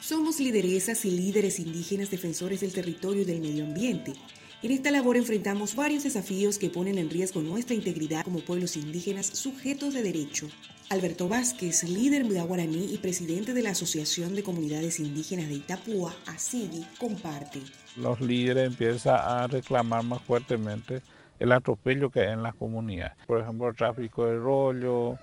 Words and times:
Somos 0.00 0.40
lideresas 0.40 1.04
y 1.04 1.10
líderes 1.10 1.58
indígenas 1.58 2.10
defensores 2.10 2.60
del 2.60 2.72
territorio 2.72 3.22
y 3.22 3.24
del 3.26 3.40
medio 3.40 3.64
ambiente. 3.64 4.14
En 4.62 4.72
esta 4.72 4.90
labor 4.90 5.16
enfrentamos 5.16 5.76
varios 5.76 6.02
desafíos 6.02 6.58
que 6.58 6.70
ponen 6.70 6.98
en 6.98 7.10
riesgo 7.10 7.42
nuestra 7.42 7.76
integridad 7.76 8.24
como 8.24 8.40
pueblos 8.40 8.76
indígenas 8.76 9.26
sujetos 9.26 9.94
de 9.94 10.02
derecho. 10.02 10.48
Alberto 10.90 11.28
Vázquez, 11.28 11.84
líder 11.84 12.24
guaraní 12.24 12.92
y 12.92 12.96
presidente 12.96 13.52
de 13.52 13.62
la 13.62 13.70
Asociación 13.70 14.34
de 14.34 14.42
Comunidades 14.42 14.98
Indígenas 14.98 15.48
de 15.48 15.56
Itapúa, 15.56 16.16
ASIGI, 16.26 16.86
comparte. 16.98 17.60
Los 17.96 18.20
líderes 18.20 18.66
empiezan 18.66 19.20
a 19.20 19.46
reclamar 19.46 20.02
más 20.02 20.22
fuertemente 20.22 21.02
el 21.38 21.52
atropello 21.52 22.10
que 22.10 22.20
hay 22.20 22.32
en 22.32 22.42
las 22.42 22.54
comunidades. 22.54 23.12
Por 23.26 23.40
ejemplo, 23.40 23.68
el 23.68 23.76
tráfico 23.76 24.24
de 24.24 24.38
rollo, 24.38 25.18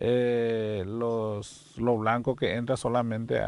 eh, 0.00 0.84
los, 0.86 1.74
lo 1.76 1.96
blanco 1.98 2.36
que 2.36 2.54
entra 2.54 2.76
solamente, 2.76 3.40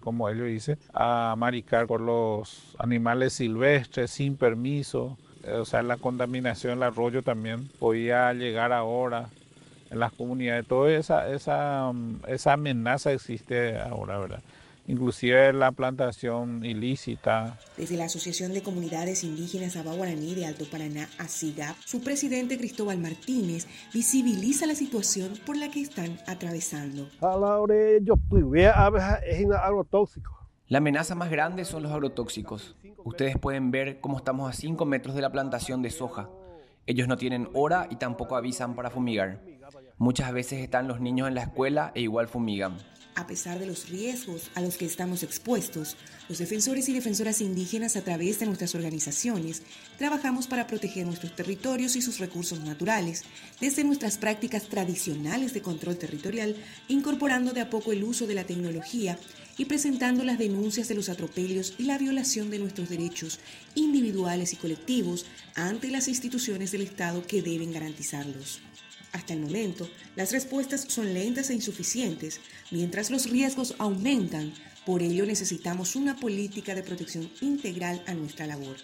como 0.00 0.28
ellos 0.28 0.46
dicen, 0.46 0.78
a 0.92 1.34
maricar 1.36 1.86
con 1.86 2.06
los 2.06 2.74
animales 2.78 3.34
silvestres 3.34 4.10
sin 4.10 4.36
permiso. 4.36 5.16
o 5.52 5.64
sea, 5.64 5.82
la 5.82 5.96
contaminación 5.96 6.74
del 6.74 6.82
arroyo 6.84 7.22
también 7.22 7.68
podía 7.78 8.32
llegar 8.32 8.72
ahora 8.72 9.28
en 9.90 10.00
las 10.00 10.12
comunidades. 10.12 10.66
Toda 10.66 10.90
esa, 10.92 11.30
esa, 11.30 11.92
esa 12.26 12.52
amenaza 12.52 13.12
existe 13.12 13.78
ahora, 13.78 14.18
¿verdad? 14.18 14.42
Inclusive 14.86 15.52
la 15.52 15.72
plantación 15.72 16.64
ilícita. 16.64 17.58
Desde 17.76 17.96
la 17.96 18.04
Asociación 18.04 18.52
de 18.52 18.62
Comunidades 18.62 19.24
Indígenas 19.24 19.76
Abaguaraní 19.76 20.34
de 20.34 20.46
Alto 20.46 20.64
Paraná, 20.70 21.08
ASIGAP, 21.18 21.76
su 21.84 22.02
presidente 22.02 22.58
Cristóbal 22.58 22.98
Martínez 22.98 23.66
visibiliza 23.92 24.66
la 24.66 24.74
situación 24.74 25.34
por 25.44 25.56
la 25.56 25.70
que 25.70 25.80
están 25.80 26.18
atravesando. 26.26 27.08
La 30.68 30.78
amenaza 30.78 31.14
más 31.14 31.30
grande 31.30 31.64
son 31.64 31.82
los 31.84 31.92
agrotóxicos. 31.92 32.76
Ustedes 33.04 33.38
pueden 33.38 33.70
ver 33.70 34.00
cómo 34.00 34.16
estamos 34.16 34.50
a 34.50 34.52
5 34.52 34.84
metros 34.84 35.14
de 35.14 35.22
la 35.22 35.30
plantación 35.30 35.80
de 35.82 35.90
soja. 35.90 36.28
Ellos 36.86 37.06
no 37.06 37.16
tienen 37.16 37.48
hora 37.52 37.86
y 37.90 37.96
tampoco 37.96 38.36
avisan 38.36 38.74
para 38.74 38.90
fumigar. 38.90 39.40
Muchas 39.98 40.30
veces 40.32 40.60
están 40.60 40.88
los 40.88 41.00
niños 41.00 41.26
en 41.26 41.34
la 41.34 41.42
escuela 41.42 41.90
e 41.94 42.02
igual 42.02 42.28
fumigan. 42.28 42.76
A 43.14 43.26
pesar 43.26 43.58
de 43.58 43.64
los 43.64 43.88
riesgos 43.88 44.50
a 44.54 44.60
los 44.60 44.76
que 44.76 44.84
estamos 44.84 45.22
expuestos, 45.22 45.96
los 46.28 46.36
defensores 46.36 46.86
y 46.90 46.92
defensoras 46.92 47.40
indígenas 47.40 47.96
a 47.96 48.02
través 48.02 48.38
de 48.38 48.44
nuestras 48.44 48.74
organizaciones 48.74 49.62
trabajamos 49.96 50.48
para 50.48 50.66
proteger 50.66 51.06
nuestros 51.06 51.34
territorios 51.34 51.96
y 51.96 52.02
sus 52.02 52.18
recursos 52.18 52.60
naturales, 52.60 53.24
desde 53.58 53.84
nuestras 53.84 54.18
prácticas 54.18 54.68
tradicionales 54.68 55.54
de 55.54 55.62
control 55.62 55.96
territorial, 55.96 56.56
incorporando 56.88 57.52
de 57.52 57.62
a 57.62 57.70
poco 57.70 57.92
el 57.92 58.04
uso 58.04 58.26
de 58.26 58.34
la 58.34 58.44
tecnología 58.44 59.18
y 59.56 59.64
presentando 59.64 60.22
las 60.22 60.36
denuncias 60.36 60.88
de 60.88 60.94
los 60.94 61.08
atropellos 61.08 61.72
y 61.78 61.84
la 61.84 61.96
violación 61.96 62.50
de 62.50 62.58
nuestros 62.58 62.90
derechos 62.90 63.40
individuales 63.74 64.52
y 64.52 64.56
colectivos 64.56 65.24
ante 65.54 65.90
las 65.90 66.08
instituciones 66.08 66.70
del 66.70 66.82
Estado 66.82 67.26
que 67.26 67.40
deben 67.40 67.72
garantizarlos. 67.72 68.60
Hasta 69.16 69.32
el 69.32 69.40
momento, 69.40 69.88
las 70.14 70.30
respuestas 70.30 70.82
son 70.88 71.14
lentas 71.14 71.48
e 71.48 71.54
insuficientes, 71.54 72.38
mientras 72.70 73.10
los 73.10 73.30
riesgos 73.30 73.74
aumentan. 73.78 74.52
Por 74.84 75.02
ello 75.02 75.24
necesitamos 75.24 75.96
una 75.96 76.16
política 76.16 76.74
de 76.74 76.82
protección 76.82 77.30
integral 77.40 78.02
a 78.06 78.12
nuestra 78.12 78.46
labor. 78.46 78.76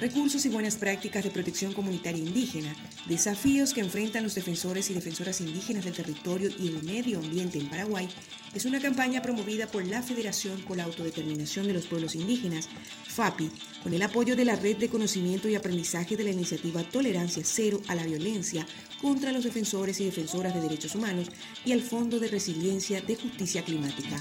Recursos 0.00 0.44
y 0.44 0.50
buenas 0.50 0.76
prácticas 0.76 1.24
de 1.24 1.30
protección 1.30 1.72
comunitaria 1.72 2.22
indígena, 2.22 2.76
desafíos 3.06 3.72
que 3.72 3.80
enfrentan 3.80 4.24
los 4.24 4.34
defensores 4.34 4.90
y 4.90 4.94
defensoras 4.94 5.40
indígenas 5.40 5.86
del 5.86 5.94
territorio 5.94 6.50
y 6.58 6.68
el 6.68 6.82
medio 6.82 7.18
ambiente 7.18 7.58
en 7.58 7.70
Paraguay, 7.70 8.06
es 8.54 8.66
una 8.66 8.78
campaña 8.78 9.22
promovida 9.22 9.66
por 9.66 9.86
la 9.86 10.02
Federación 10.02 10.60
por 10.68 10.76
la 10.76 10.84
Autodeterminación 10.84 11.66
de 11.66 11.72
los 11.72 11.86
Pueblos 11.86 12.14
Indígenas, 12.14 12.68
FAPI, 13.06 13.50
con 13.82 13.94
el 13.94 14.02
apoyo 14.02 14.36
de 14.36 14.44
la 14.44 14.56
Red 14.56 14.76
de 14.76 14.90
Conocimiento 14.90 15.48
y 15.48 15.54
Aprendizaje 15.54 16.14
de 16.14 16.24
la 16.24 16.30
Iniciativa 16.30 16.82
Tolerancia 16.82 17.42
Cero 17.46 17.80
a 17.88 17.94
la 17.94 18.04
Violencia 18.04 18.66
contra 19.00 19.32
los 19.32 19.44
defensores 19.44 19.98
y 20.00 20.04
defensoras 20.04 20.52
de 20.52 20.60
derechos 20.60 20.94
humanos 20.94 21.28
y 21.64 21.72
al 21.72 21.80
Fondo 21.80 22.20
de 22.20 22.28
Resiliencia 22.28 23.00
de 23.00 23.16
Justicia 23.16 23.64
Climática. 23.64 24.20